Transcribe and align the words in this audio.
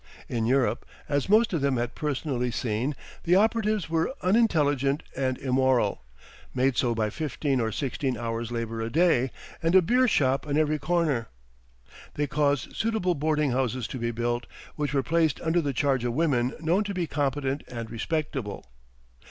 In 0.27 0.47
Europe, 0.47 0.83
as 1.07 1.29
most 1.29 1.53
of 1.53 1.61
them 1.61 1.77
had 1.77 1.93
personally 1.93 2.49
seen, 2.49 2.95
the 3.23 3.35
operatives 3.35 3.87
were 3.87 4.11
unintelligent 4.23 5.03
and 5.15 5.37
immoral, 5.37 6.01
made 6.55 6.75
so 6.75 6.95
by 6.95 7.11
fifteen 7.11 7.61
or 7.61 7.71
sixteen 7.71 8.17
hours' 8.17 8.51
labor 8.51 8.81
a 8.81 8.89
day, 8.89 9.29
and 9.61 9.75
a 9.75 9.81
beer 9.83 10.07
shop 10.07 10.47
on 10.47 10.57
every 10.57 10.79
corner. 10.79 11.27
They 12.15 12.25
caused 12.25 12.75
suitable 12.75 13.13
boarding 13.13 13.51
houses 13.51 13.85
to 13.89 13.99
be 13.99 14.09
built, 14.09 14.47
which 14.75 14.91
were 14.91 15.03
placed 15.03 15.39
under 15.41 15.61
the 15.61 15.71
charge 15.71 16.03
of 16.03 16.13
women 16.13 16.55
known 16.59 16.83
to 16.85 16.95
be 16.95 17.05
competent 17.05 17.63
and 17.67 17.91
respectable. 17.91 18.65